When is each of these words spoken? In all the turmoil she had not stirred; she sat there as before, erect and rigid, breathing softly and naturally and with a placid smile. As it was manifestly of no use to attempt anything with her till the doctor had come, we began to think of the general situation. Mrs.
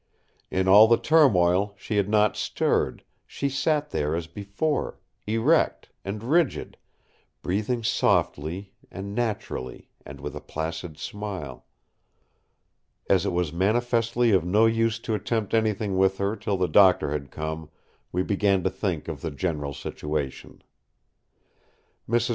In 0.49 0.67
all 0.67 0.87
the 0.87 0.97
turmoil 0.97 1.75
she 1.77 1.97
had 1.97 2.09
not 2.09 2.35
stirred; 2.35 3.03
she 3.27 3.49
sat 3.49 3.91
there 3.91 4.15
as 4.15 4.25
before, 4.25 4.97
erect 5.27 5.89
and 6.03 6.23
rigid, 6.23 6.75
breathing 7.43 7.83
softly 7.83 8.73
and 8.89 9.13
naturally 9.13 9.91
and 10.03 10.19
with 10.19 10.35
a 10.35 10.41
placid 10.41 10.97
smile. 10.97 11.67
As 13.11 13.27
it 13.27 13.31
was 13.31 13.53
manifestly 13.53 14.31
of 14.31 14.43
no 14.43 14.65
use 14.65 14.97
to 14.97 15.13
attempt 15.13 15.53
anything 15.53 15.95
with 15.95 16.17
her 16.17 16.35
till 16.35 16.57
the 16.57 16.67
doctor 16.67 17.11
had 17.11 17.29
come, 17.29 17.69
we 18.11 18.23
began 18.23 18.63
to 18.63 18.71
think 18.71 19.07
of 19.07 19.21
the 19.21 19.29
general 19.29 19.75
situation. 19.75 20.63
Mrs. 22.09 22.29